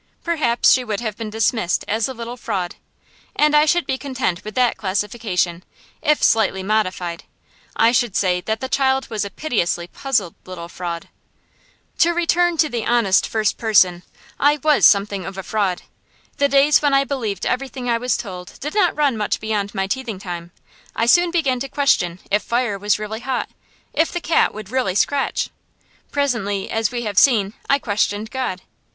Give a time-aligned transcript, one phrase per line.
[0.23, 2.73] Perhaps she would have been dismissed as a little fraud;
[3.35, 5.63] and I should be content with that classification,
[6.01, 7.25] if slightly modified.
[7.75, 11.09] I should say the child was a piteously puzzled little fraud.
[11.99, 14.01] To return to the honest first person,
[14.39, 15.83] I was something of a fraud.
[16.37, 19.85] The days when I believed everything I was told did not run much beyond my
[19.85, 20.49] teething time.
[20.95, 23.49] I soon began to question if fire was really hot,
[23.93, 25.49] if the cat would really scratch.
[26.11, 28.63] Presently, as we have seen, I questioned God.